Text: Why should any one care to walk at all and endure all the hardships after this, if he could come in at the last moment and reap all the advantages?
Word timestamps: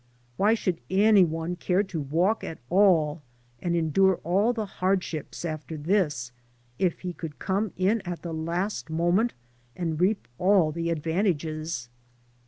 Why 0.35 0.55
should 0.55 0.81
any 0.89 1.23
one 1.23 1.55
care 1.55 1.83
to 1.83 2.01
walk 2.01 2.43
at 2.43 2.57
all 2.71 3.21
and 3.61 3.75
endure 3.75 4.15
all 4.23 4.51
the 4.51 4.65
hardships 4.65 5.45
after 5.45 5.77
this, 5.77 6.31
if 6.79 7.01
he 7.01 7.13
could 7.13 7.37
come 7.37 7.71
in 7.77 8.01
at 8.03 8.23
the 8.23 8.33
last 8.33 8.89
moment 8.89 9.35
and 9.75 10.01
reap 10.01 10.27
all 10.39 10.71
the 10.71 10.89
advantages? 10.89 11.87